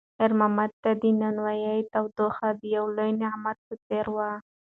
[0.17, 4.29] خیر محمد ته د نانوایۍ تودوخه د یو لوی نعمت په څېر وه.